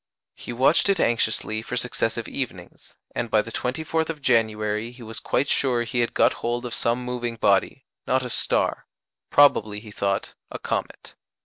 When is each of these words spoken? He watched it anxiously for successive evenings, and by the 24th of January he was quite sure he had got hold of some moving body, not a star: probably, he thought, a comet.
He 0.33 0.51
watched 0.51 0.89
it 0.89 0.99
anxiously 0.99 1.61
for 1.61 1.77
successive 1.77 2.27
evenings, 2.27 2.95
and 3.13 3.29
by 3.29 3.43
the 3.43 3.51
24th 3.51 4.09
of 4.09 4.19
January 4.19 4.89
he 4.89 5.03
was 5.03 5.19
quite 5.19 5.47
sure 5.47 5.83
he 5.83 5.99
had 5.99 6.15
got 6.15 6.33
hold 6.41 6.65
of 6.65 6.73
some 6.73 7.05
moving 7.05 7.35
body, 7.35 7.85
not 8.07 8.25
a 8.25 8.29
star: 8.31 8.87
probably, 9.29 9.79
he 9.79 9.91
thought, 9.91 10.33
a 10.49 10.57
comet. 10.57 11.13